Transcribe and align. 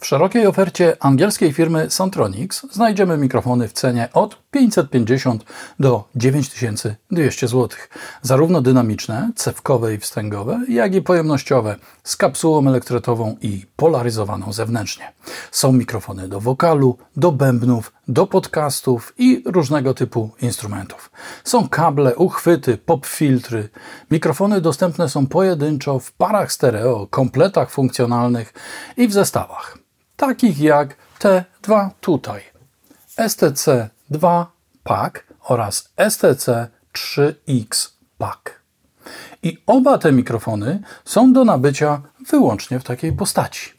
W 0.00 0.06
szerokiej 0.06 0.46
ofercie 0.46 0.96
angielskiej 1.00 1.52
firmy 1.52 1.90
Sontronics 1.90 2.66
znajdziemy 2.72 3.16
mikrofony 3.16 3.68
w 3.68 3.72
cenie 3.72 4.08
od 4.12 4.38
550 4.50 5.44
do 5.80 6.08
9200 6.14 7.48
zł. 7.48 7.68
Zarówno 8.22 8.62
dynamiczne, 8.62 9.30
cewkowe 9.36 9.94
i 9.94 9.98
wstęgowe, 9.98 10.60
jak 10.68 10.94
i 10.94 11.02
pojemnościowe 11.02 11.76
z 12.04 12.16
kapsułą 12.16 12.68
elektrotową 12.68 13.36
i 13.40 13.66
polaryzowaną 13.76 14.52
zewnętrznie. 14.52 15.12
Są 15.50 15.72
mikrofony 15.72 16.28
do 16.28 16.40
wokalu, 16.40 16.98
do 17.16 17.32
bębnów, 17.32 17.92
do 18.08 18.26
podcastów 18.26 19.14
i 19.18 19.42
różnego 19.46 19.94
typu 19.94 20.30
instrumentów. 20.42 21.10
Są 21.44 21.68
kable, 21.68 22.16
uchwyty, 22.16 22.78
pop 22.78 23.06
filtry. 23.06 23.68
Mikrofony 24.10 24.60
dostępne 24.60 25.08
są 25.08 25.26
pojedynczo 25.26 25.98
w 25.98 26.12
parach 26.12 26.52
stereo, 26.52 27.06
kompletach 27.06 27.70
funkcjonalnych 27.70 28.52
i 28.96 29.08
w 29.08 29.12
zestawach 29.12 29.87
takich 30.18 30.60
jak 30.60 30.96
te 31.18 31.44
dwa 31.62 31.90
tutaj. 32.00 32.42
STC 33.28 33.90
2 34.10 34.46
Pack 34.84 35.24
oraz 35.40 35.88
STC 36.10 36.68
3X 36.92 37.90
Pack. 38.18 38.60
I 39.42 39.58
oba 39.66 39.98
te 39.98 40.12
mikrofony 40.12 40.82
są 41.04 41.32
do 41.32 41.44
nabycia 41.44 42.00
wyłącznie 42.30 42.80
w 42.80 42.84
takiej 42.84 43.12
postaci. 43.12 43.77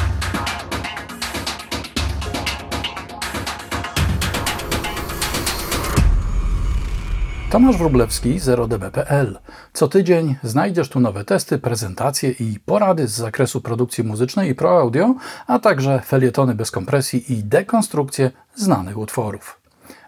Tomasz 7.49 7.77
Wróblewski, 7.77 8.39
0db.pl. 8.39 9.39
Co 9.73 9.88
tydzień 9.88 10.35
znajdziesz 10.44 10.89
tu 10.89 10.99
nowe 10.99 11.26
testy, 11.26 11.59
prezentacje 11.59 12.31
i 12.31 12.59
porady 12.66 13.08
z 13.08 13.12
zakresu 13.12 13.62
produkcji 13.62 14.03
muzycznej 14.03 14.49
i 14.49 14.55
pro 14.55 14.80
audio, 14.80 15.16
a 15.48 15.59
także 15.59 16.02
felietony 16.05 16.55
bez 16.55 16.72
kompresji 16.72 17.34
i 17.34 17.44
dekonstrukcje 17.44 18.31
znanych 18.55 18.98
utworów. 18.98 19.62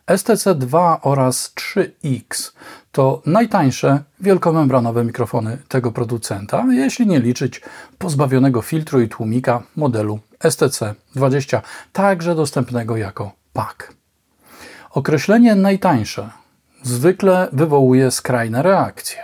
STC2 0.08 0.98
oraz 1.02 1.54
3X 1.56 2.52
to 2.92 3.22
najtańsze 3.26 4.04
wielkomembranowe 4.20 5.04
mikrofony 5.04 5.58
tego 5.68 5.92
producenta, 5.92 6.66
jeśli 6.72 7.08
nie 7.08 7.20
liczyć 7.20 7.62
pozbawionego 7.98 8.62
filtru 8.62 9.02
i 9.02 9.10
tłumika 9.10 9.64
modelu 9.76 10.20
STC20, 10.44 11.62
także 11.94 12.36
dostępnego 12.36 12.98
jako 12.98 13.32
pack. 13.54 13.94
Określenie 14.92 15.56
najtańsze 15.56 16.41
zwykle 16.84 17.48
wywołuje 17.54 18.12
skrajne 18.12 18.62
reakcje. 18.62 19.24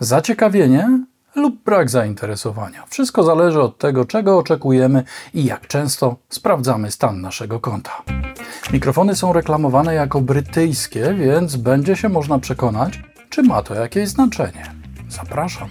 Zaciekawienie 0.00 1.04
lub 1.34 1.64
brak 1.64 1.90
zainteresowania. 1.90 2.84
Wszystko 2.88 3.22
zależy 3.22 3.62
od 3.62 3.78
tego, 3.78 4.04
czego 4.04 4.38
oczekujemy 4.38 5.04
i 5.34 5.44
jak 5.44 5.66
często 5.66 6.16
sprawdzamy 6.28 6.90
stan 6.90 7.20
naszego 7.20 7.60
konta. 7.60 8.02
Mikrofony 8.72 9.16
są 9.16 9.32
reklamowane 9.32 9.94
jako 9.94 10.20
brytyjskie, 10.20 11.14
więc 11.14 11.56
będzie 11.56 11.96
się 11.96 12.08
można 12.08 12.38
przekonać, 12.38 13.02
czy 13.30 13.42
ma 13.42 13.62
to 13.62 13.74
jakieś 13.74 14.08
znaczenie. 14.08 14.72
Zapraszam. 15.08 15.68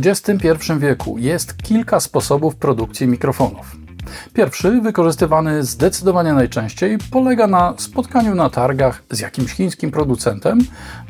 21 0.00 0.78
wieku 0.78 1.18
jest 1.18 1.62
kilka 1.62 2.00
sposobów 2.00 2.56
produkcji 2.56 3.06
mikrofonów. 3.06 3.76
Pierwszy, 4.32 4.80
wykorzystywany 4.80 5.62
zdecydowanie 5.62 6.32
najczęściej, 6.32 6.98
polega 7.10 7.46
na 7.46 7.74
spotkaniu 7.76 8.34
na 8.34 8.50
targach 8.50 9.02
z 9.10 9.20
jakimś 9.20 9.52
chińskim 9.52 9.90
producentem, 9.90 10.58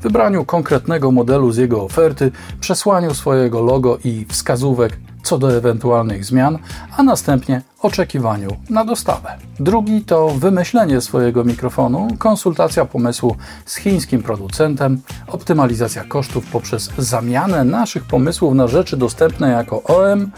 wybraniu 0.02 0.44
konkretnego 0.44 1.10
modelu 1.10 1.52
z 1.52 1.56
jego 1.56 1.82
oferty, 1.84 2.32
przesłaniu 2.60 3.14
swojego 3.14 3.62
logo 3.62 3.98
i 4.04 4.26
wskazówek 4.28 4.96
co 5.28 5.38
do 5.38 5.56
ewentualnych 5.56 6.24
zmian, 6.24 6.58
a 6.96 7.02
następnie 7.02 7.62
oczekiwaniu 7.80 8.48
na 8.70 8.84
dostawę. 8.84 9.38
Drugi 9.60 10.04
to 10.04 10.28
wymyślenie 10.28 11.00
swojego 11.00 11.44
mikrofonu, 11.44 12.08
konsultacja 12.18 12.84
pomysłu 12.84 13.36
z 13.66 13.76
chińskim 13.76 14.22
producentem, 14.22 15.00
optymalizacja 15.26 16.04
kosztów 16.04 16.46
poprzez 16.46 16.90
zamianę 16.98 17.64
naszych 17.64 18.04
pomysłów 18.04 18.54
na 18.54 18.66
rzeczy 18.66 18.96
dostępne 18.96 19.50
jako 19.50 19.82
OM, 19.82 20.30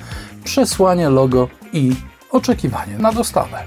przesłanie 0.45 1.09
logo 1.09 1.49
i 1.73 1.97
oczekiwanie 2.31 2.99
na 2.99 3.13
dostawę. 3.13 3.59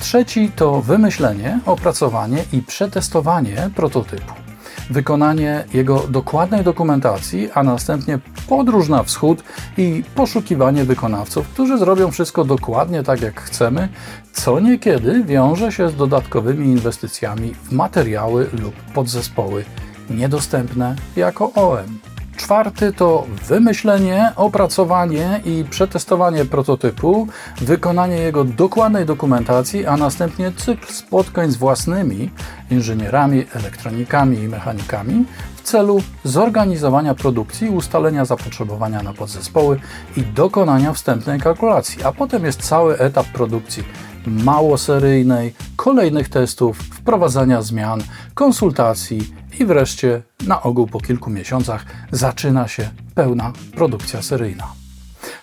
Trzeci 0.00 0.50
to 0.56 0.80
wymyślenie, 0.82 1.60
opracowanie 1.66 2.44
i 2.52 2.62
przetestowanie 2.62 3.70
prototypu 3.74 4.45
wykonanie 4.90 5.64
jego 5.74 5.98
dokładnej 5.98 6.64
dokumentacji, 6.64 7.50
a 7.54 7.62
następnie 7.62 8.18
podróż 8.48 8.88
na 8.88 9.02
wschód 9.02 9.42
i 9.78 10.02
poszukiwanie 10.14 10.84
wykonawców, 10.84 11.48
którzy 11.48 11.78
zrobią 11.78 12.10
wszystko 12.10 12.44
dokładnie 12.44 13.02
tak, 13.02 13.20
jak 13.20 13.40
chcemy, 13.40 13.88
co 14.32 14.60
niekiedy 14.60 15.24
wiąże 15.24 15.72
się 15.72 15.88
z 15.88 15.96
dodatkowymi 15.96 16.66
inwestycjami 16.66 17.54
w 17.54 17.72
materiały 17.72 18.50
lub 18.62 18.74
podzespoły 18.94 19.64
niedostępne 20.10 20.96
jako 21.16 21.52
OM. 21.52 22.05
Czwarty 22.36 22.92
to 22.92 23.26
wymyślenie, 23.48 24.32
opracowanie 24.36 25.40
i 25.44 25.64
przetestowanie 25.70 26.44
prototypu, 26.44 27.26
wykonanie 27.60 28.16
jego 28.16 28.44
dokładnej 28.44 29.06
dokumentacji, 29.06 29.86
a 29.86 29.96
następnie 29.96 30.52
cykl 30.52 30.92
spotkań 30.92 31.50
z 31.50 31.56
własnymi 31.56 32.30
inżynierami, 32.70 33.44
elektronikami 33.54 34.38
i 34.38 34.48
mechanikami 34.48 35.24
w 35.56 35.62
celu 35.62 36.02
zorganizowania 36.24 37.14
produkcji, 37.14 37.70
ustalenia 37.70 38.24
zapotrzebowania 38.24 39.02
na 39.02 39.12
podzespoły 39.12 39.80
i 40.16 40.22
dokonania 40.22 40.92
wstępnej 40.92 41.40
kalkulacji. 41.40 42.04
A 42.04 42.12
potem 42.12 42.44
jest 42.44 42.62
cały 42.62 42.98
etap 42.98 43.26
produkcji 43.26 43.84
małoseryjnej, 44.26 45.54
kolejnych 45.76 46.28
testów, 46.28 46.78
wprowadzania 46.78 47.62
zmian, 47.62 48.00
konsultacji 48.34 49.32
i 49.58 49.64
wreszcie, 49.64 50.22
na 50.46 50.62
ogół 50.62 50.86
po 50.86 51.00
kilku 51.00 51.30
miesiącach, 51.30 51.84
zaczyna 52.10 52.68
się 52.68 52.88
pełna 53.14 53.52
produkcja 53.74 54.22
seryjna. 54.22 54.66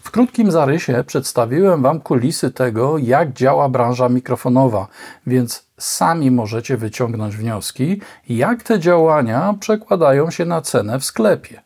W 0.01 0.11
krótkim 0.11 0.51
zarysie 0.51 1.03
przedstawiłem 1.07 1.81
Wam 1.81 1.99
kulisy 1.99 2.51
tego, 2.51 2.97
jak 2.97 3.33
działa 3.33 3.69
branża 3.69 4.09
mikrofonowa, 4.09 4.87
więc 5.27 5.65
sami 5.77 6.31
możecie 6.31 6.77
wyciągnąć 6.77 7.37
wnioski, 7.37 8.01
jak 8.29 8.63
te 8.63 8.79
działania 8.79 9.55
przekładają 9.59 10.31
się 10.31 10.45
na 10.45 10.61
cenę 10.61 10.99
w 10.99 11.05
sklepie. 11.05 11.61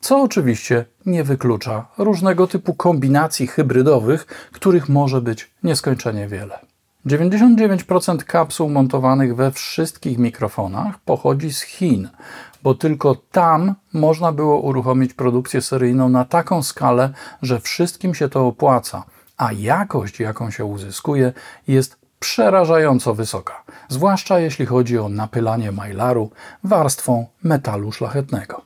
Co 0.00 0.22
oczywiście 0.22 0.84
nie 1.06 1.24
wyklucza 1.24 1.86
różnego 1.98 2.46
typu 2.46 2.74
kombinacji 2.74 3.46
hybrydowych, 3.46 4.26
których 4.52 4.88
może 4.88 5.20
być 5.20 5.50
nieskończenie 5.62 6.28
wiele. 6.28 6.65
99% 7.06 8.24
kapsuł 8.24 8.68
montowanych 8.68 9.36
we 9.36 9.52
wszystkich 9.52 10.18
mikrofonach 10.18 10.98
pochodzi 10.98 11.52
z 11.52 11.62
Chin, 11.62 12.08
bo 12.62 12.74
tylko 12.74 13.14
tam 13.32 13.74
można 13.92 14.32
było 14.32 14.60
uruchomić 14.60 15.14
produkcję 15.14 15.62
seryjną 15.62 16.08
na 16.08 16.24
taką 16.24 16.62
skalę, 16.62 17.10
że 17.42 17.60
wszystkim 17.60 18.14
się 18.14 18.28
to 18.28 18.46
opłaca, 18.46 19.04
a 19.36 19.52
jakość, 19.52 20.20
jaką 20.20 20.50
się 20.50 20.64
uzyskuje, 20.64 21.32
jest 21.68 21.96
przerażająco 22.18 23.14
wysoka, 23.14 23.64
zwłaszcza 23.88 24.38
jeśli 24.38 24.66
chodzi 24.66 24.98
o 24.98 25.08
napylanie 25.08 25.72
mylaru 25.72 26.30
warstwą 26.64 27.26
metalu 27.42 27.92
szlachetnego. 27.92 28.62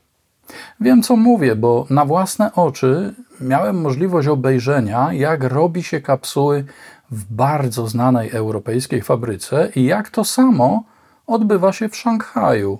Wiem, 0.80 1.02
co 1.02 1.16
mówię, 1.16 1.56
bo 1.56 1.86
na 1.90 2.04
własne 2.04 2.52
oczy 2.54 3.14
miałem 3.40 3.80
możliwość 3.80 4.28
obejrzenia, 4.28 5.12
jak 5.12 5.44
robi 5.44 5.82
się 5.82 6.00
kapsuły 6.00 6.64
w 7.10 7.24
bardzo 7.34 7.88
znanej 7.88 8.30
europejskiej 8.30 9.02
fabryce 9.02 9.72
i 9.74 9.84
jak 9.84 10.10
to 10.10 10.24
samo 10.24 10.84
odbywa 11.26 11.72
się 11.72 11.88
w 11.88 11.96
Szanghaju. 11.96 12.78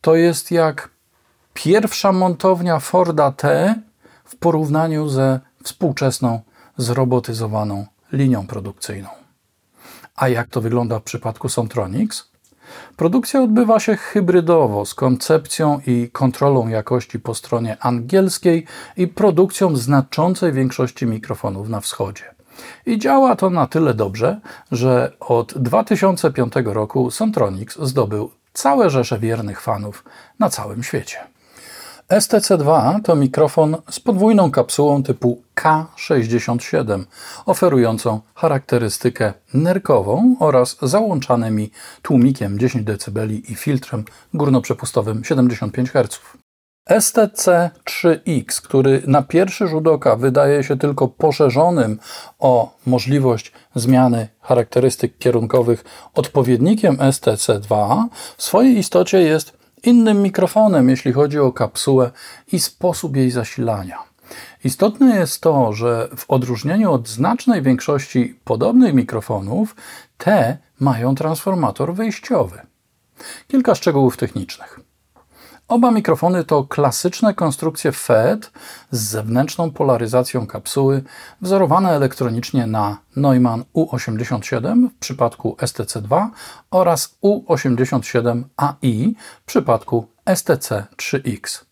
To 0.00 0.14
jest 0.14 0.50
jak 0.50 0.90
pierwsza 1.54 2.12
montownia 2.12 2.78
Forda 2.78 3.32
T 3.32 3.74
w 4.24 4.36
porównaniu 4.36 5.08
ze 5.08 5.40
współczesną, 5.62 6.40
zrobotyzowaną 6.76 7.86
linią 8.12 8.46
produkcyjną. 8.46 9.08
A 10.16 10.28
jak 10.28 10.48
to 10.48 10.60
wygląda 10.60 10.98
w 10.98 11.02
przypadku 11.02 11.48
Sontronics? 11.48 12.32
Produkcja 12.96 13.42
odbywa 13.42 13.80
się 13.80 13.96
hybrydowo 13.96 14.86
z 14.86 14.94
koncepcją 14.94 15.80
i 15.86 16.10
kontrolą 16.12 16.68
jakości 16.68 17.20
po 17.20 17.34
stronie 17.34 17.76
angielskiej 17.80 18.66
i 18.96 19.08
produkcją 19.08 19.76
znaczącej 19.76 20.52
większości 20.52 21.06
mikrofonów 21.06 21.68
na 21.68 21.80
wschodzie. 21.80 22.31
I 22.86 22.98
działa 22.98 23.36
to 23.36 23.50
na 23.50 23.66
tyle 23.66 23.94
dobrze, 23.94 24.40
że 24.72 25.12
od 25.20 25.58
2005 25.58 26.52
roku 26.64 27.10
Sontronics 27.10 27.78
zdobył 27.82 28.30
całe 28.52 28.90
rzesze 28.90 29.18
wiernych 29.18 29.60
fanów 29.60 30.04
na 30.38 30.50
całym 30.50 30.82
świecie. 30.82 31.18
STC2 32.10 33.00
to 33.02 33.16
mikrofon 33.16 33.76
z 33.90 34.00
podwójną 34.00 34.50
kapsułą 34.50 35.02
typu 35.02 35.42
K67, 35.56 37.04
oferującą 37.46 38.20
charakterystykę 38.34 39.32
nerkową 39.54 40.36
oraz 40.40 40.76
załączanymi 40.82 41.70
tłumikiem 42.02 42.58
10 42.58 42.84
dB 42.84 43.26
i 43.26 43.54
filtrem 43.54 44.04
górnoprzepustowym 44.34 45.24
75 45.24 45.90
Hz. 45.90 46.20
STC3X, 46.90 48.62
który 48.62 49.02
na 49.06 49.22
pierwszy 49.22 49.68
rzut 49.68 49.86
oka 49.86 50.16
wydaje 50.16 50.64
się 50.64 50.78
tylko 50.78 51.08
poszerzonym 51.08 51.98
o 52.38 52.76
możliwość 52.86 53.52
zmiany 53.74 54.28
charakterystyk 54.40 55.18
kierunkowych 55.18 55.84
odpowiednikiem 56.14 56.96
STC2, 56.96 58.04
w 58.36 58.42
swojej 58.42 58.78
istocie 58.78 59.22
jest 59.22 59.52
innym 59.82 60.22
mikrofonem, 60.22 60.88
jeśli 60.88 61.12
chodzi 61.12 61.38
o 61.38 61.52
kapsułę 61.52 62.10
i 62.52 62.60
sposób 62.60 63.16
jej 63.16 63.30
zasilania. 63.30 63.98
Istotne 64.64 65.16
jest 65.16 65.40
to, 65.40 65.72
że 65.72 66.08
w 66.16 66.30
odróżnieniu 66.30 66.92
od 66.92 67.08
znacznej 67.08 67.62
większości 67.62 68.38
podobnych 68.44 68.94
mikrofonów, 68.94 69.76
te 70.18 70.58
mają 70.80 71.14
transformator 71.14 71.94
wyjściowy. 71.94 72.60
Kilka 73.48 73.74
szczegółów 73.74 74.16
technicznych. 74.16 74.91
Oba 75.68 75.90
mikrofony 75.90 76.44
to 76.44 76.64
klasyczne 76.64 77.34
konstrukcje 77.34 77.92
FET 77.92 78.50
z 78.90 79.00
zewnętrzną 79.00 79.70
polaryzacją 79.70 80.46
kapsuły, 80.46 81.02
wzorowane 81.40 81.90
elektronicznie 81.90 82.66
na 82.66 82.98
Neumann 83.16 83.64
U87 83.74 84.88
w 84.88 84.94
przypadku 84.94 85.56
STC2 85.60 86.28
oraz 86.70 87.16
U87AI 87.22 89.12
w 89.42 89.44
przypadku 89.46 90.06
STC3X. 90.26 91.64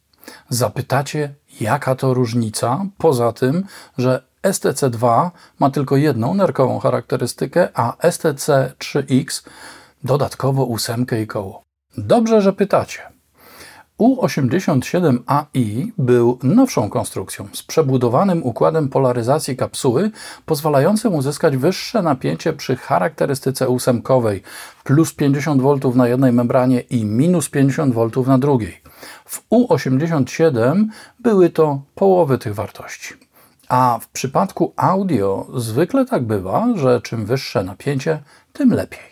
Zapytacie, 0.49 1.35
jaka 1.61 1.95
to 1.95 2.15
różnica, 2.15 2.87
poza 2.99 3.33
tym, 3.33 3.65
że 3.99 4.23
STC2 4.43 5.31
ma 5.59 5.71
tylko 5.71 5.97
jedną 5.97 6.35
nerkową 6.35 6.79
charakterystykę, 6.79 7.69
a 7.75 7.93
STC3X 7.93 9.49
dodatkowo 10.05 10.65
ósemkę 10.65 11.23
i 11.23 11.27
koło. 11.27 11.63
Dobrze, 11.99 12.43
że 12.43 12.53
pytacie. 12.53 13.20
U87AI 14.01 15.87
był 15.99 16.39
nowszą 16.43 16.91
konstrukcją 16.91 17.49
z 17.53 17.63
przebudowanym 17.63 18.43
układem 18.43 18.89
polaryzacji 18.89 19.57
kapsuły, 19.57 20.11
pozwalającym 20.47 21.15
uzyskać 21.15 21.57
wyższe 21.57 22.03
napięcie 22.03 22.53
przy 22.53 22.77
charakterystyce 22.77 23.69
ósemkowej 23.69 24.43
plus 24.85 25.15
50 25.15 25.63
V 25.63 25.79
na 25.95 26.09
jednej 26.09 26.33
membranie 26.33 26.81
i 26.81 27.05
minus 27.05 27.49
50 27.49 27.95
V 27.95 28.11
na 28.27 28.39
drugiej. 28.39 28.81
W 29.25 29.51
U87 29.51 30.85
były 31.21 31.51
to 31.51 31.83
połowy 31.95 32.39
tych 32.39 32.55
wartości. 32.55 33.15
A 33.69 33.99
w 34.03 34.09
przypadku 34.09 34.73
audio 34.77 35.47
zwykle 35.55 36.07
tak 36.07 36.23
bywa, 36.23 36.69
że 36.75 37.01
czym 37.01 37.27
wyższe 37.27 37.65
napięcie, 37.65 38.23
tym 38.53 38.73
lepiej. 38.73 39.10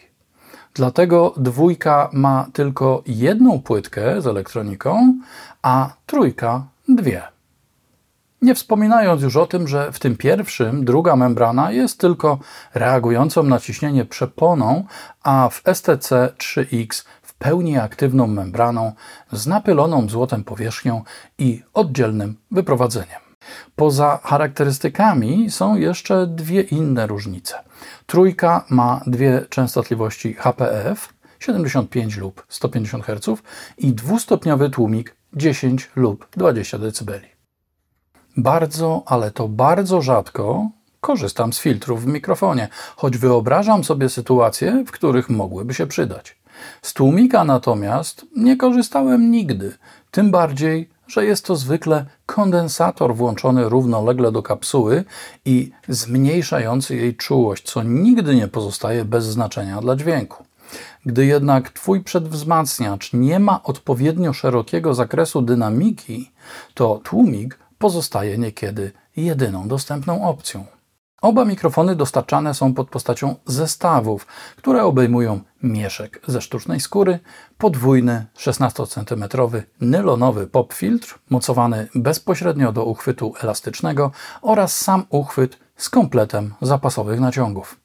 Dlatego 0.79 1.35
dwójka 1.37 2.11
ma 2.13 2.47
tylko 2.53 3.03
jedną 3.07 3.63
płytkę 3.63 4.23
z 4.23 4.27
elektroniką, 4.27 5.19
a 5.63 5.91
trójka 6.07 6.67
dwie. 6.89 7.23
Nie 8.43 8.55
wspominając 8.55 9.23
już 9.23 9.37
o 9.37 9.47
tym, 9.47 9.69
że 9.69 9.93
w 9.93 9.99
tym 9.99 10.17
pierwszym 10.17 10.85
druga 10.85 11.17
membrana 11.17 11.73
jest 11.73 12.01
tylko 12.01 12.39
reagującą 12.75 13.43
na 13.43 13.61
ciśnienie 13.61 14.05
przeponą, 14.05 14.85
a 15.23 15.49
w 15.49 15.63
STC 15.75 16.33
3X 16.39 17.05
w 17.23 17.35
pełni 17.35 17.79
aktywną 17.79 18.27
membraną 18.27 18.93
z 19.33 19.47
napyloną 19.47 20.09
złotem 20.09 20.45
powierzchnią 20.45 21.03
i 21.39 21.63
oddzielnym 21.75 22.37
wyprowadzeniem. 22.51 23.21
Poza 23.77 24.19
charakterystykami 24.25 25.51
są 25.51 25.77
jeszcze 25.77 26.27
dwie 26.27 26.61
inne 26.61 27.07
różnice. 27.07 27.68
Trójka 28.07 28.65
ma 28.71 29.01
dwie 29.07 29.47
częstotliwości 29.51 30.35
HPF 30.35 31.15
75 31.39 32.17
lub 32.17 32.47
150 32.49 33.05
Hz 33.05 33.43
i 33.79 33.93
dwustopniowy 33.93 34.71
tłumik 34.71 35.17
10 35.33 35.91
lub 35.97 36.29
20 36.31 36.79
dB. 36.79 37.21
Bardzo, 38.37 39.03
ale 39.07 39.31
to 39.31 39.49
bardzo 39.49 40.03
rzadko 40.03 40.71
korzystam 41.01 41.53
z 41.53 41.61
filtrów 41.61 42.03
w 42.03 42.07
mikrofonie, 42.07 42.69
choć 42.97 43.19
wyobrażam 43.19 43.85
sobie 43.85 44.09
sytuacje, 44.09 44.85
w 44.87 44.91
których 44.91 45.31
mogłyby 45.31 45.75
się 45.75 45.87
przydać. 45.87 46.39
Z 46.83 46.93
tłumika 46.93 47.45
natomiast 47.45 48.27
nie 48.37 48.57
korzystałem 48.57 49.31
nigdy, 49.31 49.77
tym 50.11 50.31
bardziej 50.31 50.91
że 51.09 51.25
jest 51.25 51.45
to 51.45 51.57
zwykle 51.57 52.07
kondensator 52.27 53.17
włączony 53.17 53.69
równolegle 53.69 54.33
do 54.33 54.43
kapsuły 54.43 55.05
i 55.45 55.71
zmniejszający 55.89 56.97
jej 56.97 57.17
czułość, 57.17 57.63
co 57.65 57.83
nigdy 57.83 58.35
nie 58.35 58.49
pozostaje 58.49 59.05
bez 59.05 59.25
znaczenia 59.25 59.81
dla 59.81 59.97
dźwięku. 59.97 60.45
Gdy 61.07 61.27
jednak 61.27 61.71
Twój 61.71 62.01
przedwzmacniacz 62.01 63.13
nie 63.13 63.39
ma 63.39 63.63
odpowiednio 63.63 64.33
szerokiego 64.33 64.95
zakresu 64.95 65.43
dynamiki, 65.43 66.31
to 66.75 67.01
tłumik 67.05 67.59
pozostaje 67.79 68.39
niekiedy 68.39 68.93
jedyną 69.17 69.69
dostępną 69.69 70.25
opcją. 70.25 70.78
Oba 71.23 71.45
mikrofony 71.45 71.97
dostarczane 71.97 72.55
są 72.55 72.75
pod 72.75 72.89
postacią 72.91 73.35
zestawów, 73.47 74.27
które 74.57 74.85
obejmują 74.85 75.41
mieszek 75.63 76.21
ze 76.27 76.41
sztucznej 76.41 76.81
skóry, 76.81 77.19
podwójny 77.59 78.27
16 78.37 78.87
cm 78.87 79.25
nylonowy 79.81 80.47
pop 80.47 80.73
filtr 80.75 81.19
mocowany 81.31 81.89
bezpośrednio 81.95 82.73
do 82.73 82.85
uchwytu 82.85 83.35
elastycznego 83.43 84.11
oraz 84.43 84.77
sam 84.77 85.05
uchwyt 85.09 85.59
z 85.79 85.89
kompletem 85.89 86.55
zapasowych 86.63 87.21
naciągów. 87.21 87.77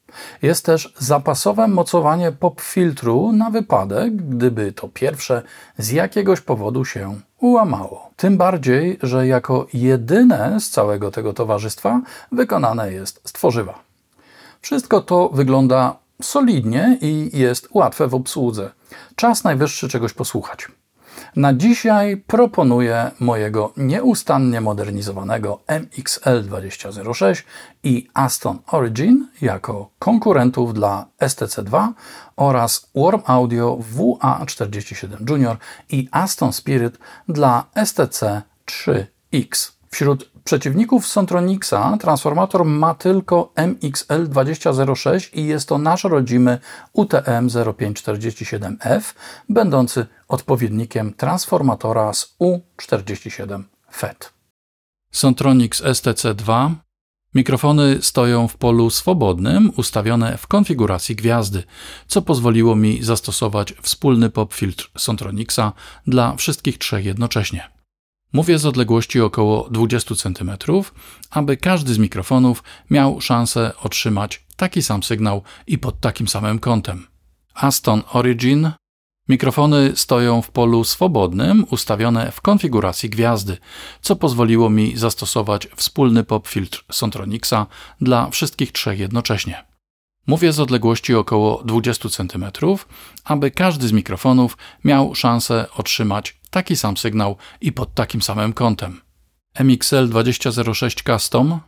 Jest 0.42 0.66
też 0.66 0.94
zapasowe 0.98 1.68
mocowanie 1.68 2.32
pop 2.32 2.60
filtru 2.60 3.32
na 3.32 3.50
wypadek, 3.50 4.16
gdyby 4.16 4.72
to 4.72 4.88
pierwsze 4.88 5.42
z 5.78 5.90
jakiegoś 5.90 6.40
powodu 6.40 6.84
się 6.84 7.20
ułamało. 7.40 8.10
Tym 8.16 8.36
bardziej, 8.36 8.98
że 9.02 9.26
jako 9.26 9.66
jedyne 9.74 10.60
z 10.60 10.70
całego 10.70 11.10
tego 11.10 11.32
towarzystwa 11.32 12.00
wykonane 12.32 12.92
jest 12.92 13.20
z 13.24 13.32
tworzywa. 13.32 13.78
Wszystko 14.60 15.00
to 15.00 15.28
wygląda 15.28 15.96
solidnie 16.22 16.98
i 17.00 17.38
jest 17.38 17.68
łatwe 17.72 18.08
w 18.08 18.14
obsłudze. 18.14 18.70
Czas 19.16 19.44
najwyższy 19.44 19.88
czegoś 19.88 20.12
posłuchać. 20.12 20.68
Na 21.36 21.54
dzisiaj 21.54 22.16
proponuję 22.16 23.10
mojego 23.20 23.72
nieustannie 23.76 24.60
modernizowanego 24.60 25.60
MXL2006 25.66 27.42
i 27.82 28.08
Aston 28.14 28.58
Origin 28.66 29.28
jako 29.42 29.90
konkurentów 29.98 30.74
dla 30.74 31.06
STC2 31.20 31.92
oraz 32.36 32.90
Warm 32.94 33.20
Audio 33.26 33.78
WA47 33.96 35.30
Junior 35.30 35.56
i 35.90 36.08
Aston 36.10 36.52
Spirit 36.52 36.98
dla 37.28 37.64
STC3X. 37.76 39.72
Wśród 39.90 40.33
przeciwników 40.44 41.06
Sontronixa 41.06 41.96
transformator 42.00 42.64
ma 42.64 42.94
tylko 42.94 43.52
MXL2006 43.56 45.28
i 45.32 45.46
jest 45.46 45.68
to 45.68 45.78
nasz 45.78 46.04
rodzimy 46.04 46.58
UTM0547F, 46.96 49.00
będący 49.48 50.06
odpowiednikiem 50.28 51.14
transformatora 51.14 52.12
z 52.12 52.36
U47 52.40 53.62
FET. 53.90 54.32
Sontronics 55.10 55.82
STC2 55.82 56.70
Mikrofony 57.34 58.02
stoją 58.02 58.48
w 58.48 58.56
polu 58.56 58.90
swobodnym, 58.90 59.72
ustawione 59.76 60.38
w 60.38 60.46
konfiguracji 60.46 61.16
gwiazdy, 61.16 61.62
co 62.06 62.22
pozwoliło 62.22 62.76
mi 62.76 63.02
zastosować 63.02 63.74
wspólny 63.82 64.30
pop 64.30 64.54
filtr 64.54 64.90
Sontronixa 64.98 65.72
dla 66.06 66.36
wszystkich 66.36 66.78
trzech 66.78 67.04
jednocześnie. 67.04 67.70
Mówię 68.34 68.58
z 68.58 68.66
odległości 68.66 69.20
około 69.20 69.68
20 69.70 70.14
cm, 70.14 70.50
aby 71.30 71.56
każdy 71.56 71.94
z 71.94 71.98
mikrofonów 71.98 72.62
miał 72.90 73.20
szansę 73.20 73.72
otrzymać 73.82 74.44
taki 74.56 74.82
sam 74.82 75.02
sygnał 75.02 75.42
i 75.66 75.78
pod 75.78 76.00
takim 76.00 76.28
samym 76.28 76.58
kątem. 76.58 77.06
Aston 77.54 78.02
Origin 78.12 78.70
Mikrofony 79.28 79.92
stoją 79.96 80.42
w 80.42 80.50
polu 80.50 80.84
swobodnym, 80.84 81.66
ustawione 81.70 82.32
w 82.32 82.40
konfiguracji 82.40 83.10
gwiazdy, 83.10 83.56
co 84.00 84.16
pozwoliło 84.16 84.70
mi 84.70 84.96
zastosować 84.96 85.68
wspólny 85.76 86.24
pop 86.24 86.48
filtr 86.48 86.84
Sontronixa 86.92 87.66
dla 88.00 88.30
wszystkich 88.30 88.72
trzech 88.72 88.98
jednocześnie. 88.98 89.64
Mówię 90.26 90.52
z 90.52 90.60
odległości 90.60 91.14
około 91.14 91.62
20 91.64 92.08
cm, 92.08 92.44
aby 93.24 93.50
każdy 93.50 93.88
z 93.88 93.92
mikrofonów 93.92 94.56
miał 94.84 95.14
szansę 95.14 95.66
otrzymać 95.76 96.40
taki 96.54 96.76
sam 96.76 96.96
sygnał 96.96 97.36
i 97.60 97.72
pod 97.72 97.94
takim 97.94 98.22
samym 98.22 98.52
kątem. 98.52 99.00
MXL 99.54 100.08
2006 100.08 101.02
Custom 101.02 101.60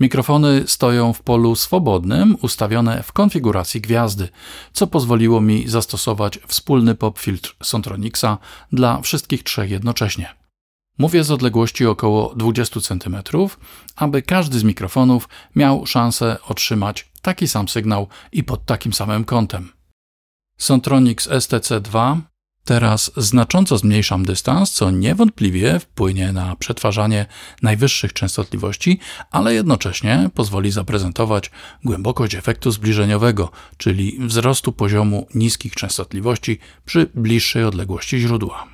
Mikrofony 0.00 0.64
stoją 0.66 1.12
w 1.12 1.22
polu 1.22 1.56
swobodnym, 1.56 2.36
ustawione 2.42 3.02
w 3.02 3.12
konfiguracji 3.12 3.80
gwiazdy, 3.80 4.28
co 4.72 4.86
pozwoliło 4.86 5.40
mi 5.40 5.68
zastosować 5.68 6.38
wspólny 6.46 6.94
pop 6.94 7.18
filtr 7.18 7.56
Sontronixa 7.62 8.38
dla 8.72 9.00
wszystkich 9.00 9.42
trzech 9.42 9.70
jednocześnie. 9.70 10.34
Mówię 10.98 11.24
z 11.24 11.30
odległości 11.30 11.86
około 11.86 12.34
20 12.34 12.80
cm, 12.80 13.16
aby 13.96 14.22
każdy 14.22 14.58
z 14.58 14.64
mikrofonów 14.64 15.28
miał 15.54 15.86
szansę 15.86 16.36
otrzymać 16.48 17.08
taki 17.22 17.48
sam 17.48 17.68
sygnał 17.68 18.08
i 18.32 18.44
pod 18.44 18.64
takim 18.64 18.92
samym 18.92 19.24
kątem. 19.24 19.72
Sontronics 20.58 21.28
STC2 21.28 22.20
Teraz 22.68 23.10
znacząco 23.16 23.78
zmniejszam 23.78 24.24
dystans, 24.24 24.70
co 24.70 24.90
niewątpliwie 24.90 25.80
wpłynie 25.80 26.32
na 26.32 26.56
przetwarzanie 26.56 27.26
najwyższych 27.62 28.12
częstotliwości, 28.12 28.98
ale 29.30 29.54
jednocześnie 29.54 30.30
pozwoli 30.34 30.70
zaprezentować 30.70 31.50
głębokość 31.84 32.34
efektu 32.34 32.70
zbliżeniowego, 32.70 33.50
czyli 33.76 34.18
wzrostu 34.20 34.72
poziomu 34.72 35.26
niskich 35.34 35.74
częstotliwości 35.74 36.58
przy 36.84 37.10
bliższej 37.14 37.64
odległości 37.64 38.18
źródła. 38.18 38.66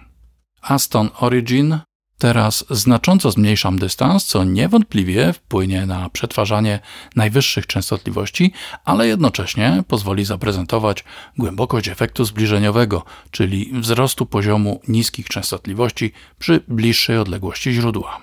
Aston 0.63 1.11
Origin 1.21 1.79
Teraz 2.25 2.65
znacząco 2.71 3.31
zmniejszam 3.31 3.79
dystans, 3.79 4.25
co 4.25 4.45
niewątpliwie 4.45 5.33
wpłynie 5.33 5.87
na 5.87 6.09
przetwarzanie 6.09 6.81
najwyższych 7.17 7.67
częstotliwości, 7.67 8.53
ale 8.85 9.09
jednocześnie 9.09 9.83
pozwoli 9.89 10.25
zaprezentować 10.25 11.05
głębokość 11.39 11.89
efektu 11.89 12.25
zbliżeniowego, 12.25 13.05
czyli 13.31 13.71
wzrostu 13.73 14.27
poziomu 14.27 14.81
niskich 14.89 15.29
częstotliwości 15.29 16.13
przy 16.39 16.61
bliższej 16.69 17.19
odległości 17.19 17.73
źródła. 17.73 18.21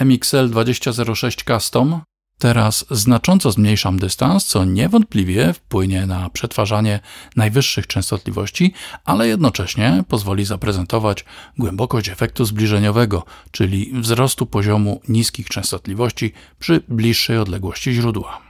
MXL 0.00 0.50
2006 0.50 1.44
Custom 1.44 2.00
Teraz 2.38 2.84
znacząco 2.90 3.52
zmniejszam 3.52 3.98
dystans, 3.98 4.44
co 4.44 4.64
niewątpliwie 4.64 5.52
wpłynie 5.52 6.06
na 6.06 6.30
przetwarzanie 6.30 7.00
najwyższych 7.36 7.86
częstotliwości, 7.86 8.72
ale 9.04 9.28
jednocześnie 9.28 10.04
pozwoli 10.08 10.44
zaprezentować 10.44 11.24
głębokość 11.58 12.08
efektu 12.08 12.44
zbliżeniowego, 12.44 13.24
czyli 13.50 13.92
wzrostu 13.94 14.46
poziomu 14.46 15.00
niskich 15.08 15.48
częstotliwości 15.48 16.32
przy 16.58 16.82
bliższej 16.88 17.38
odległości 17.38 17.92
źródła. 17.92 18.40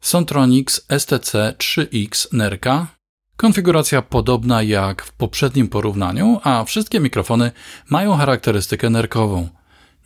Sontronics 0.00 0.86
STC3X 0.88 2.26
NERKA 2.32 2.86
Konfiguracja 3.36 4.02
podobna 4.02 4.62
jak 4.62 5.02
w 5.02 5.12
poprzednim 5.12 5.68
porównaniu, 5.68 6.40
a 6.42 6.64
wszystkie 6.64 7.00
mikrofony 7.00 7.52
mają 7.90 8.16
charakterystykę 8.16 8.90
nerkową. 8.90 9.48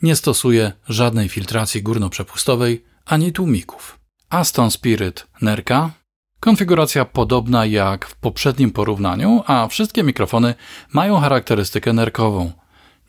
Nie 0.01 0.15
stosuje 0.15 0.71
żadnej 0.89 1.29
filtracji 1.29 1.83
górnoprzepustowej, 1.83 2.88
ani 3.09 3.31
tłumików. 3.31 3.99
Aston 4.29 4.71
Spirit 4.71 5.27
Nerka 5.41 5.91
Konfiguracja 6.39 7.05
podobna 7.05 7.65
jak 7.65 8.05
w 8.05 8.15
poprzednim 8.15 8.71
porównaniu, 8.71 9.43
a 9.47 9.67
wszystkie 9.67 10.03
mikrofony 10.03 10.55
mają 10.93 11.19
charakterystykę 11.19 11.93
nerkową. 11.93 12.51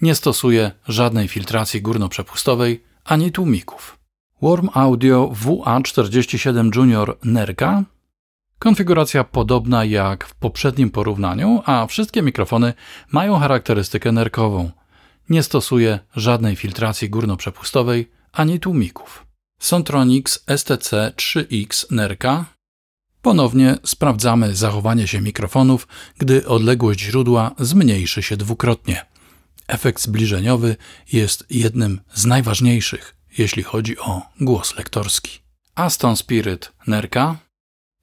Nie 0.02 0.14
stosuje 0.14 0.70
żadnej 0.88 1.28
filtracji 1.28 1.82
górnoprzepustowej 1.82 2.84
ani 3.04 3.32
tłumików. 3.32 3.98
Warm 4.42 4.68
Audio 4.74 5.32
WA47 5.44 6.76
Junior 6.76 7.18
Nerka 7.24 7.82
Konfiguracja 8.58 9.24
podobna 9.24 9.84
jak 9.84 10.24
w 10.24 10.34
poprzednim 10.34 10.90
porównaniu, 10.90 11.62
a 11.66 11.86
wszystkie 11.86 12.22
mikrofony 12.22 12.74
mają 13.12 13.38
charakterystykę 13.38 14.12
nerkową. 14.12 14.70
Nie 15.30 15.42
stosuje 15.42 15.98
żadnej 16.16 16.56
filtracji 16.56 17.10
górnoprzepustowej 17.10 18.10
ani 18.32 18.60
tłumików. 18.60 19.29
Sontronics 19.60 20.44
STC3X 20.46 21.84
Nerka. 21.90 22.44
Ponownie 23.22 23.76
sprawdzamy 23.84 24.56
zachowanie 24.56 25.06
się 25.06 25.20
mikrofonów, 25.20 25.88
gdy 26.18 26.46
odległość 26.48 27.00
źródła 27.00 27.54
zmniejszy 27.58 28.22
się 28.22 28.36
dwukrotnie. 28.36 29.06
Efekt 29.68 30.02
zbliżeniowy 30.02 30.76
jest 31.12 31.46
jednym 31.50 32.00
z 32.14 32.26
najważniejszych, 32.26 33.16
jeśli 33.38 33.62
chodzi 33.62 33.98
o 33.98 34.22
głos 34.40 34.76
lektorski. 34.76 35.38
Aston 35.74 36.16
Spirit 36.16 36.72
Nerka. 36.86 37.36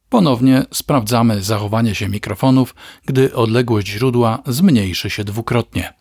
Ponownie 0.10 0.66
sprawdzamy 0.74 1.44
zachowanie 1.44 1.96
się 1.96 2.10
mikrofonów, 2.10 2.76
gdy 3.06 3.36
odległość 3.36 3.88
źródła 3.88 4.44
zmniejszy 4.46 5.10
się 5.10 5.24
dwukrotnie. 5.24 5.94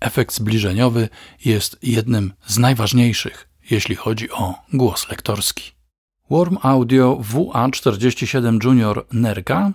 Efekt 0.00 0.34
zbliżeniowy 0.34 1.08
jest 1.44 1.78
jednym 1.82 2.32
z 2.46 2.58
najważniejszych, 2.58 3.51
jeśli 3.70 3.94
chodzi 3.94 4.30
o 4.30 4.54
głos 4.72 5.08
lektorski. 5.08 5.72
Warm 6.30 6.58
Audio 6.62 7.20
WA47 7.32 8.64
Junior 8.64 9.06
Nerka. 9.12 9.72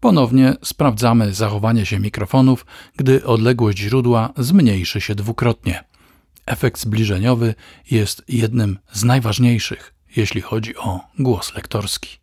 Ponownie 0.00 0.54
sprawdzamy 0.64 1.34
zachowanie 1.34 1.86
się 1.86 1.98
mikrofonów, 1.98 2.66
gdy 2.96 3.24
odległość 3.24 3.78
źródła 3.78 4.32
zmniejszy 4.36 5.00
się 5.00 5.14
dwukrotnie. 5.14 5.84
Efekt 6.46 6.80
zbliżeniowy 6.80 7.54
jest 7.90 8.22
jednym 8.28 8.78
z 8.92 9.04
najważniejszych, 9.04 9.94
jeśli 10.16 10.40
chodzi 10.40 10.76
o 10.76 11.00
głos 11.18 11.54
lektorski. 11.54 12.18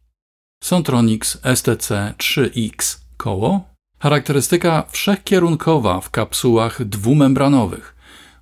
Sontronics 0.64 1.38
STC3X 1.42 2.98
koło. 3.18 3.70
Charakterystyka 4.00 4.84
wszechkierunkowa 4.90 6.02
w 6.02 6.10
kapsułach 6.10 6.86
dwumembranowych 6.86 7.95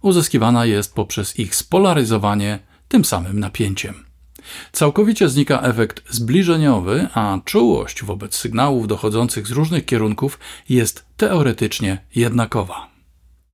uzyskiwana 0.04 0.66
jest 0.66 0.96
poprzez 0.96 1.40
ich 1.40 1.56
spolaryzowanie 1.56 2.60
tym 2.88 3.06
samym 3.06 3.40
napięciem. 3.40 4.06
Całkowicie 4.72 5.30
znika 5.30 5.62
efekt 5.62 6.04
zbliżeniowy, 6.10 7.08
a 7.14 7.40
czułość 7.46 8.04
wobec 8.04 8.36
sygnałów 8.36 8.88
dochodzących 8.88 9.48
z 9.48 9.52
różnych 9.52 9.86
kierunków 9.86 10.40
jest 10.70 11.06
teoretycznie 11.18 11.98
jednakowa. 12.16 12.90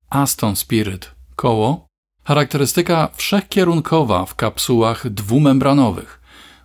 Aston 0.10 0.56
Spirit 0.56 1.12
koło 1.36 1.88
charakterystyka 2.24 3.10
wszechkierunkowa 3.15 4.25
w 4.25 4.36
kapsułach 4.36 5.10
dwumembranowych 5.10 6.20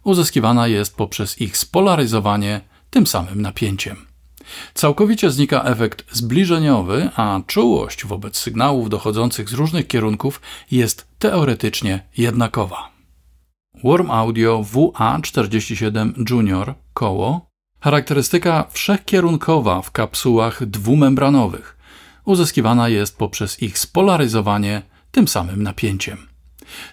uzyskiwana 0.04 0.66
jest 0.66 0.96
poprzez 0.96 1.40
ich 1.40 1.56
spolaryzowanie 1.56 2.60
tym 2.90 3.06
samym 3.06 3.42
napięciem. 3.42 4.13
Całkowicie 4.74 5.30
znika 5.30 5.62
efekt 5.62 6.04
zbliżeniowy, 6.16 7.10
a 7.16 7.40
czułość 7.46 8.06
wobec 8.06 8.36
sygnałów 8.36 8.90
dochodzących 8.90 9.48
z 9.48 9.52
różnych 9.52 9.86
kierunków 9.86 10.40
jest 10.70 11.06
teoretycznie 11.18 12.06
jednakowa. 12.16 12.90
Warm 13.84 14.10
Audio 14.10 14.64
WA47 14.72 16.30
Junior 16.30 16.74
koło 16.94 17.46
charakterystyka 17.80 18.66
wszechkierunkowa 18.70 19.82
w 19.82 19.90
kapsułach 19.90 20.66
dwumembranowych 20.66 21.76
uzyskiwana 22.24 22.88
jest 22.88 23.18
poprzez 23.18 23.62
ich 23.62 23.78
spolaryzowanie 23.78 24.82
tym 25.10 25.28
samym 25.28 25.62
napięciem. 25.62 26.33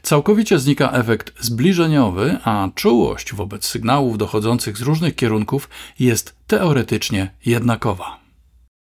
Całkowicie 0.04 0.60
znika 0.60 0.92
efekt 0.92 1.34
zbliżeniowy, 1.40 2.38
a 2.44 2.70
czułość 2.76 3.34
wobec 3.34 3.66
sygnałów 3.66 4.18
dochodzących 4.18 4.78
z 4.78 4.82
różnych 4.82 5.16
kierunków 5.16 5.70
jest 6.00 6.36
teoretycznie 6.48 7.32
jednakowa. 7.46 8.20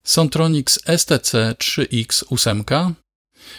Sontronics 0.03 0.79
STC3X8 0.86 2.94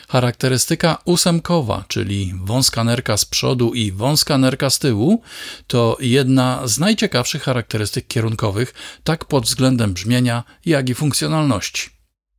Charakterystyka 0.08 0.99
ósemkowa, 1.04 1.85
czyli 1.88 2.32
wąska 2.44 2.85
nerka 2.85 3.16
z 3.16 3.25
przodu 3.25 3.75
i 3.75 3.92
wąska 3.92 4.38
nerka 4.38 4.70
z 4.70 4.78
tyłu, 4.78 5.23
to 5.66 5.97
jedna 6.00 6.61
z 6.64 6.78
najciekawszych 6.78 7.42
charakterystyk 7.42 8.06
kierunkowych, 8.06 8.75
tak 9.04 9.25
pod 9.25 9.44
względem 9.44 9.92
brzmienia, 9.92 10.44
jak 10.66 10.88
i 10.88 10.94
funkcjonalności. 10.94 11.98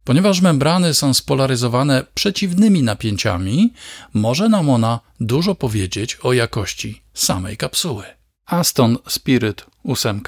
Ponieważ 0.09 0.41
membrany 0.41 0.93
są 0.93 1.13
spolaryzowane 1.13 2.03
przeciwnymi 2.13 2.83
napięciami, 2.83 3.73
może 4.13 4.49
nam 4.49 4.69
ona 4.69 4.99
dużo 5.19 5.55
powiedzieć 5.55 6.15
o 6.15 6.33
jakości 6.33 7.01
samej 7.13 7.57
kapsuły. 7.57 8.03
Aston 8.45 8.97
Spirit 9.07 9.65
8 9.83 10.21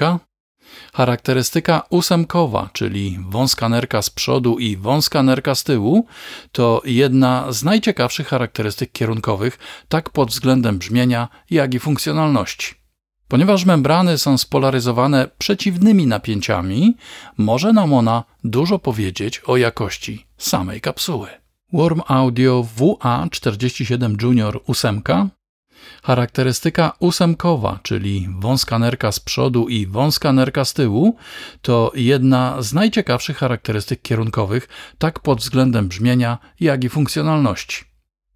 Charakterystyka 0.92 1.82
ósemkowa, 1.90 2.70
czyli 2.72 3.18
wąska 3.28 3.68
nerka 3.68 4.02
z 4.02 4.10
przodu 4.10 4.58
i 4.58 4.76
wąska 4.76 5.22
nerka 5.22 5.54
z 5.54 5.64
tyłu, 5.64 6.06
to 6.52 6.82
jedna 6.84 7.52
z 7.52 7.62
najciekawszych 7.64 8.28
charakterystyk 8.28 8.92
kierunkowych, 8.92 9.58
tak 9.88 10.10
pod 10.10 10.30
względem 10.30 10.78
brzmienia, 10.78 11.28
jak 11.50 11.74
i 11.74 11.78
funkcjonalności. 11.78 12.81
Ponieważ 13.32 13.64
membrany 13.64 14.18
są 14.18 14.38
spolaryzowane 14.38 15.28
przeciwnymi 15.38 16.06
napięciami, 16.06 16.96
może 17.38 17.72
nam 17.72 17.92
ona 17.92 18.24
dużo 18.44 18.78
powiedzieć 18.78 19.38
o 19.38 19.56
jakości 19.56 20.26
samej 20.38 20.80
kapsuły. 20.80 21.28
Warm 21.72 22.00
Audio 22.08 22.66
WA47 22.76 24.22
Junior 24.22 24.60
8 24.66 25.02
Charakterystyka 26.02 26.92
ósemkowa, 26.98 27.78
czyli 27.82 28.28
wąska 28.38 28.78
nerka 28.78 29.12
z 29.12 29.20
przodu 29.20 29.68
i 29.68 29.86
wąska 29.86 30.32
nerka 30.32 30.64
z 30.64 30.74
tyłu, 30.74 31.16
to 31.62 31.92
jedna 31.94 32.62
z 32.62 32.72
najciekawszych 32.72 33.36
charakterystyk 33.36 34.02
kierunkowych, 34.02 34.68
tak 34.98 35.20
pod 35.20 35.38
względem 35.38 35.88
brzmienia, 35.88 36.38
jak 36.60 36.84
i 36.84 36.88
funkcjonalności. 36.88 37.91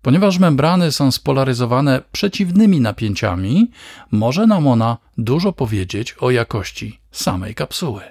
Ponieważ 0.07 0.39
membrany 0.39 0.93
są 0.93 1.11
spolaryzowane 1.13 2.03
przeciwnymi 2.13 2.81
napięciami, 2.81 3.71
może 4.11 4.47
nam 4.47 4.67
ona 4.67 4.97
dużo 5.19 5.53
powiedzieć 5.53 6.13
o 6.21 6.31
jakości 6.31 7.01
samej 7.13 7.55
kapsuły. 7.55 8.03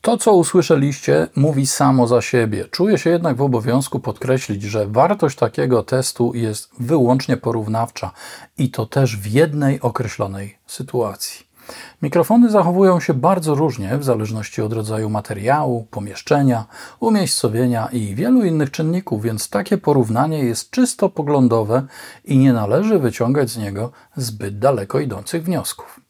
To, 0.00 0.16
co 0.16 0.32
usłyszeliście, 0.32 1.28
mówi 1.36 1.66
samo 1.66 2.06
za 2.06 2.22
siebie. 2.22 2.64
Czuję 2.70 2.98
się 2.98 3.10
jednak 3.10 3.36
w 3.36 3.42
obowiązku 3.42 4.00
podkreślić, 4.00 4.62
że 4.62 4.86
wartość 4.86 5.36
takiego 5.36 5.82
testu 5.82 6.34
jest 6.34 6.70
wyłącznie 6.80 7.36
porównawcza 7.36 8.10
i 8.58 8.70
to 8.70 8.86
też 8.86 9.16
w 9.16 9.26
jednej 9.26 9.80
określonej 9.80 10.58
sytuacji. 10.66 11.45
Mikrofony 12.02 12.50
zachowują 12.50 13.00
się 13.00 13.14
bardzo 13.14 13.54
różnie 13.54 13.98
w 13.98 14.04
zależności 14.04 14.62
od 14.62 14.72
rodzaju 14.72 15.10
materiału, 15.10 15.86
pomieszczenia, 15.90 16.64
umiejscowienia 17.00 17.88
i 17.92 18.14
wielu 18.14 18.44
innych 18.44 18.70
czynników, 18.70 19.22
więc 19.22 19.50
takie 19.50 19.78
porównanie 19.78 20.38
jest 20.38 20.70
czysto 20.70 21.08
poglądowe 21.08 21.86
i 22.24 22.38
nie 22.38 22.52
należy 22.52 22.98
wyciągać 22.98 23.50
z 23.50 23.56
niego 23.56 23.92
zbyt 24.16 24.58
daleko 24.58 25.00
idących 25.00 25.44
wniosków. 25.44 26.00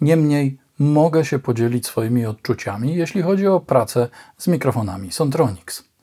Niemniej 0.00 0.58
mogę 0.78 1.24
się 1.24 1.38
podzielić 1.38 1.86
swoimi 1.86 2.26
odczuciami, 2.26 2.94
jeśli 2.94 3.22
chodzi 3.22 3.46
o 3.46 3.60
pracę 3.60 4.08
z 4.38 4.46
mikrofonami 4.46 5.12
Sontronics. 5.12 5.95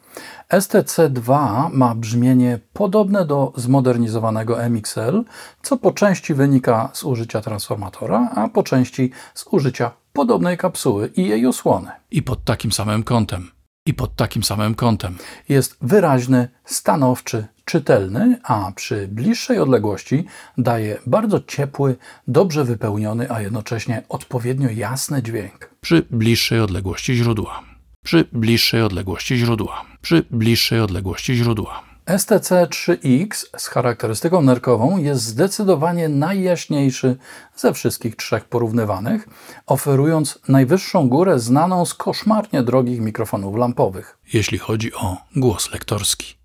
STC2 0.52 1.70
ma 1.74 1.96
brzmienie 1.96 2.60
podobne 2.74 3.26
do 3.26 3.54
zmodernizowanego 3.56 4.64
MXL, 4.64 5.24
co 5.62 5.78
po 5.78 5.92
części 5.92 6.34
wynika 6.34 6.90
z 6.94 7.04
użycia 7.04 7.42
transformatora, 7.42 8.30
a 8.36 8.48
po 8.48 8.64
części 8.64 9.12
z 9.34 9.46
użycia 9.52 9.92
podobnej 10.14 10.58
kapsuły 10.58 11.08
i 11.08 11.28
jej 11.28 11.48
osłony. 11.48 11.92
I 12.12 12.22
pod 12.22 12.44
takim 12.44 12.72
samym 12.72 13.04
kątem. 13.04 13.52
I 13.86 13.94
pod 13.94 14.16
takim 14.16 14.44
samym 14.44 14.76
kątem. 14.76 15.18
Jest 15.50 15.78
wyraźny, 15.82 16.48
stanowczy, 16.66 17.46
czytelny, 17.66 18.40
a 18.44 18.72
przy 18.76 19.08
bliższej 19.08 19.60
odległości 19.60 20.26
daje 20.58 21.00
bardzo 21.08 21.40
ciepły, 21.40 21.96
dobrze 22.28 22.64
wypełniony, 22.64 23.32
a 23.32 23.42
jednocześnie 23.42 24.04
odpowiednio 24.10 24.70
jasny 24.70 25.24
dźwięk. 25.24 25.70
Przy 25.82 26.06
bliższej 26.12 26.60
odległości 26.60 27.16
źródła 27.16 27.74
przy 28.04 28.28
bliższej 28.32 28.82
odległości 28.82 29.38
źródła. 29.38 29.86
Przy 30.04 30.26
bliższej 30.32 30.80
odległości 30.80 31.36
źródła. 31.36 31.84
STC3X 32.06 33.46
z 33.58 33.68
charakterystyką 33.68 34.42
nerkową 34.42 34.98
jest 34.98 35.24
zdecydowanie 35.24 36.10
najjaśniejszy 36.10 37.16
ze 37.56 37.74
wszystkich 37.74 38.16
trzech 38.16 38.46
porównywanych, 38.46 39.28
oferując 39.66 40.40
najwyższą 40.48 41.10
górę 41.10 41.40
znaną 41.40 41.86
z 41.86 41.94
koszmarnie 41.94 42.64
drogich 42.64 43.00
mikrofonów 43.00 43.56
lampowych. 43.56 44.18
Jeśli 44.34 44.58
chodzi 44.58 44.94
o 44.94 45.18
głos 45.36 45.72
lektorski. 45.72 46.36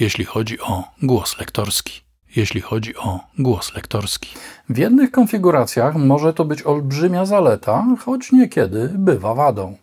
Jeśli 0.00 0.24
chodzi 0.24 0.60
o 0.60 0.84
głos 1.02 1.38
lektorski. 1.38 2.00
Jeśli 2.36 2.60
chodzi 2.60 2.96
o 2.96 3.20
głos 3.38 3.74
lektorski. 3.74 4.30
W 4.68 4.76
jednych 4.76 5.10
konfiguracjach 5.10 5.94
może 5.94 6.34
to 6.34 6.44
być 6.44 6.62
olbrzymia 6.62 7.26
zaleta, 7.26 7.86
choć 8.04 8.32
niekiedy 8.32 8.92
bywa 8.94 9.34
wadą. 9.34 9.76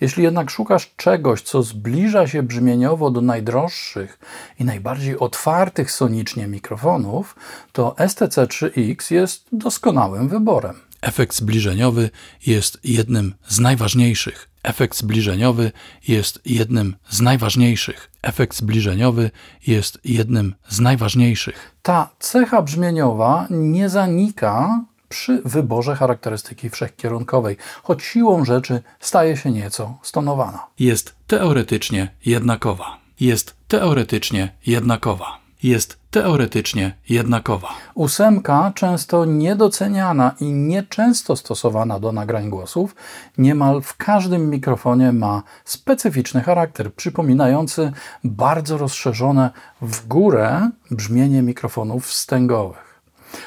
Jeśli 0.00 0.22
jednak 0.22 0.50
szukasz 0.50 0.94
czegoś, 0.96 1.42
co 1.42 1.62
zbliża 1.62 2.26
się 2.26 2.42
brzmieniowo 2.42 3.10
do 3.10 3.20
najdroższych 3.20 4.18
i 4.60 4.64
najbardziej 4.64 5.18
otwartych 5.18 5.90
sonicznie 5.90 6.46
mikrofonów, 6.46 7.36
to 7.72 7.94
STC3X 7.98 9.14
jest 9.14 9.46
doskonałym 9.52 10.28
wyborem. 10.28 10.80
Efekt 11.00 11.36
zbliżeniowy 11.36 12.10
jest 12.46 12.78
jednym 12.84 13.34
z 13.46 13.58
najważniejszych. 13.58 14.48
Efekt 14.62 14.96
zbliżeniowy 14.96 15.72
jest 16.08 16.40
jednym 16.44 16.96
z 17.08 17.20
najważniejszych. 17.20 18.10
Efekt 18.22 18.56
zbliżeniowy 18.56 19.30
jest 19.66 19.98
jednym 20.04 20.54
z 20.68 20.80
najważniejszych. 20.80 21.74
Ta 21.82 22.10
cecha 22.18 22.62
brzmieniowa 22.62 23.46
nie 23.50 23.88
zanika 23.88 24.84
przy 25.08 25.42
wyborze 25.44 25.94
charakterystyki 25.94 26.70
wszechkierunkowej, 26.70 27.56
choć 27.82 28.02
siłą 28.02 28.44
rzeczy 28.44 28.82
staje 29.00 29.36
się 29.36 29.50
nieco 29.50 29.98
stonowana. 30.02 30.66
Jest 30.78 31.14
teoretycznie 31.26 32.14
jednakowa. 32.26 32.98
Jest 33.20 33.54
teoretycznie 33.68 34.52
jednakowa. 34.66 35.38
Jest 35.62 35.98
teoretycznie 36.10 36.94
jednakowa. 37.08 37.68
Ósemka, 37.94 38.72
często 38.74 39.24
niedoceniana 39.24 40.34
i 40.40 40.44
nieczęsto 40.44 41.36
stosowana 41.36 42.00
do 42.00 42.12
nagrań 42.12 42.50
głosów, 42.50 42.94
niemal 43.38 43.82
w 43.82 43.96
każdym 43.96 44.50
mikrofonie 44.50 45.12
ma 45.12 45.42
specyficzny 45.64 46.40
charakter, 46.40 46.94
przypominający 46.94 47.92
bardzo 48.24 48.78
rozszerzone 48.78 49.50
w 49.82 50.06
górę 50.06 50.70
brzmienie 50.90 51.42
mikrofonów 51.42 52.06
wstęgowych 52.06 52.93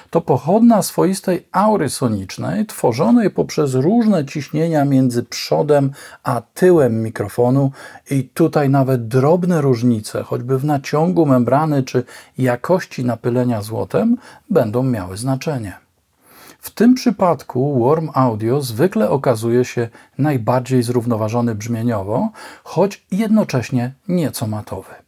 to 0.10 0.22
pochodna 0.22 0.82
swoistej 0.82 1.48
aury 1.52 1.90
sonicznej, 1.90 2.66
tworzonej 2.66 3.30
poprzez 3.30 3.74
różne 3.74 4.26
ciśnienia 4.26 4.86
między 4.86 5.24
przodem 5.24 5.92
a 6.24 6.42
tyłem 6.54 7.04
mikrofonu 7.04 7.72
i 8.12 8.24
tutaj 8.24 8.70
nawet 8.70 9.08
drobne 9.08 9.62
różnice, 9.62 10.24
choćby 10.24 10.60
w 10.60 10.66
naciągu 10.66 11.26
membrany 11.26 11.84
czy 11.84 12.04
jakości 12.38 13.06
napylenia 13.06 13.62
złotem, 13.62 14.18
będą 14.50 14.84
miały 14.84 15.18
znaczenie. 15.18 15.74
W 16.60 16.70
tym 16.70 16.94
przypadku 16.94 17.86
Warm 17.86 18.10
Audio 18.14 18.62
zwykle 18.62 19.10
okazuje 19.10 19.66
się 19.66 19.90
najbardziej 20.18 20.84
zrównoważony 20.84 21.56
brzmieniowo, 21.56 22.30
choć 22.64 23.06
jednocześnie 23.12 23.94
nieco 24.08 24.48
matowy. 24.48 25.07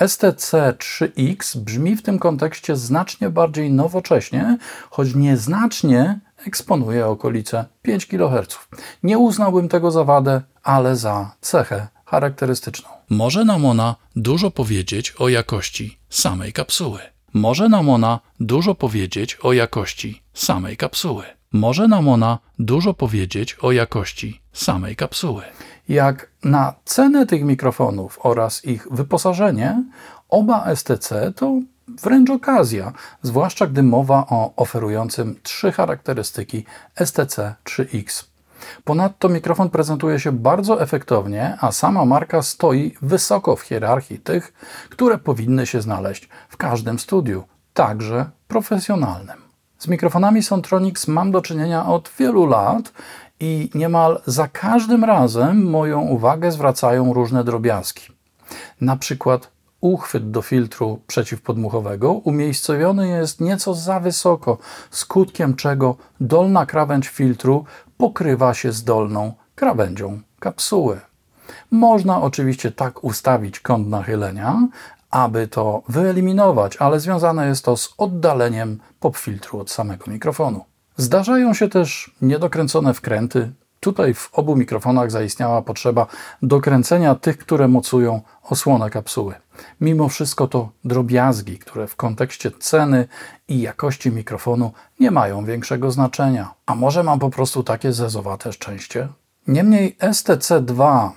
STC3X 0.00 1.56
brzmi 1.56 1.96
w 1.96 2.02
tym 2.02 2.18
kontekście 2.18 2.76
znacznie 2.76 3.30
bardziej 3.30 3.70
nowocześnie, 3.70 4.58
choć 4.90 5.14
nieznacznie 5.14 6.20
eksponuje 6.46 7.06
okolice 7.06 7.64
5 7.82 8.06
kHz. 8.06 8.58
Nie 9.02 9.18
uznałbym 9.18 9.68
tego 9.68 9.90
za 9.90 10.04
wadę, 10.04 10.42
ale 10.62 10.96
za 10.96 11.30
cechę 11.40 11.88
charakterystyczną. 12.04 12.88
Może 13.10 13.44
nam 13.44 13.66
ona 13.66 13.96
dużo 14.16 14.50
powiedzieć 14.50 15.14
o 15.18 15.28
jakości 15.28 15.98
samej 16.08 16.52
kapsuły. 16.52 17.00
Może 17.34 17.68
nam 17.68 17.88
ona 17.88 18.20
dużo 18.40 18.74
powiedzieć 18.74 19.38
o 19.42 19.52
jakości 19.52 20.22
samej 20.34 20.76
kapsuły. 20.76 21.24
Może 21.52 21.88
nam 21.88 22.08
ona 22.08 22.38
dużo 22.58 22.94
powiedzieć 22.94 23.56
o 23.60 23.72
jakości 23.72 24.40
samej 24.52 24.96
kapsuły. 24.96 25.42
Jak 25.88 26.30
na 26.44 26.74
cenę 26.84 27.26
tych 27.26 27.44
mikrofonów 27.44 28.18
oraz 28.22 28.64
ich 28.64 28.88
wyposażenie, 28.90 29.84
oba 30.28 30.74
STC 30.74 31.32
to 31.32 31.52
wręcz 31.88 32.30
okazja, 32.30 32.92
zwłaszcza 33.22 33.66
gdy 33.66 33.82
mowa 33.82 34.26
o 34.30 34.52
oferującym 34.56 35.36
trzy 35.42 35.72
charakterystyki 35.72 36.64
STC 37.04 37.54
3X. 37.64 38.24
Ponadto 38.84 39.28
mikrofon 39.28 39.70
prezentuje 39.70 40.20
się 40.20 40.32
bardzo 40.32 40.82
efektownie, 40.82 41.56
a 41.60 41.72
sama 41.72 42.04
marka 42.04 42.42
stoi 42.42 42.94
wysoko 43.02 43.56
w 43.56 43.60
hierarchii 43.60 44.18
tych, 44.18 44.52
które 44.90 45.18
powinny 45.18 45.66
się 45.66 45.82
znaleźć 45.82 46.28
w 46.48 46.56
każdym 46.56 46.98
studiu, 46.98 47.44
także 47.74 48.30
profesjonalnym. 48.48 49.48
Z 49.78 49.88
mikrofonami 49.88 50.42
Sontronics 50.42 51.08
mam 51.08 51.32
do 51.32 51.42
czynienia 51.42 51.86
od 51.86 52.10
wielu 52.18 52.46
lat 52.46 52.92
i 53.40 53.70
niemal 53.74 54.20
za 54.26 54.48
każdym 54.48 55.04
razem 55.04 55.70
moją 55.70 56.00
uwagę 56.00 56.52
zwracają 56.52 57.12
różne 57.12 57.44
drobiazgi. 57.44 58.02
Na 58.80 58.96
przykład 58.96 59.50
uchwyt 59.80 60.30
do 60.30 60.42
filtru 60.42 61.00
przeciwpodmuchowego 61.06 62.12
umiejscowiony 62.12 63.08
jest 63.08 63.40
nieco 63.40 63.74
za 63.74 64.00
wysoko, 64.00 64.58
skutkiem 64.90 65.56
czego 65.56 65.96
dolna 66.20 66.66
krawędź 66.66 67.08
filtru 67.08 67.64
pokrywa 67.96 68.54
się 68.54 68.72
z 68.72 68.84
dolną 68.84 69.32
krawędzią 69.54 70.20
kapsuły. 70.40 71.00
Można 71.70 72.22
oczywiście 72.22 72.72
tak 72.72 73.04
ustawić 73.04 73.60
kąt 73.60 73.88
nachylenia, 73.88 74.68
aby 75.10 75.48
to 75.48 75.82
wyeliminować, 75.88 76.76
ale 76.76 77.00
związane 77.00 77.46
jest 77.46 77.64
to 77.64 77.76
z 77.76 77.94
oddaleniem 77.98 78.80
popfiltru 79.00 79.60
od 79.60 79.70
samego 79.70 80.10
mikrofonu. 80.10 80.64
Zdarzają 81.00 81.54
się 81.54 81.68
też 81.68 82.10
niedokręcone 82.22 82.94
wkręty. 82.94 83.52
Tutaj 83.80 84.14
w 84.14 84.30
obu 84.32 84.56
mikrofonach 84.56 85.10
zaistniała 85.10 85.62
potrzeba 85.62 86.06
dokręcenia 86.42 87.14
tych, 87.14 87.38
które 87.38 87.68
mocują 87.68 88.20
osłonę 88.42 88.90
kapsuły. 88.90 89.34
Mimo 89.80 90.08
wszystko 90.08 90.48
to 90.48 90.68
drobiazgi, 90.84 91.58
które 91.58 91.86
w 91.86 91.96
kontekście 91.96 92.50
ceny 92.50 93.08
i 93.48 93.60
jakości 93.60 94.10
mikrofonu 94.10 94.72
nie 95.00 95.10
mają 95.10 95.44
większego 95.44 95.90
znaczenia. 95.90 96.54
A 96.66 96.74
może 96.74 97.02
mam 97.02 97.18
po 97.18 97.30
prostu 97.30 97.62
takie 97.62 97.92
zezowate 97.92 98.52
szczęście? 98.52 99.08
Niemniej 99.46 99.96
STC2 100.00 101.10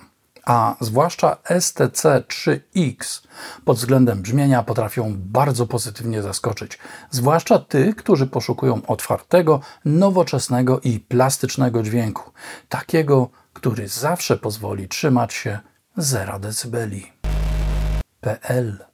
a 0.45 0.75
zwłaszcza 0.79 1.37
STC3X 1.49 3.21
pod 3.65 3.77
względem 3.77 4.21
brzmienia 4.21 4.63
potrafią 4.63 5.13
bardzo 5.17 5.67
pozytywnie 5.67 6.21
zaskoczyć, 6.21 6.79
zwłaszcza 7.11 7.59
tych, 7.59 7.95
którzy 7.95 8.27
poszukują 8.27 8.81
otwartego, 8.87 9.59
nowoczesnego 9.85 10.79
i 10.79 10.99
plastycznego 10.99 11.83
dźwięku, 11.83 12.31
takiego, 12.69 13.29
który 13.53 13.87
zawsze 13.87 14.37
pozwoli 14.37 14.87
trzymać 14.87 15.33
się 15.33 15.59
0 15.97 16.39
dB. 16.39 16.87
PL 18.21 18.90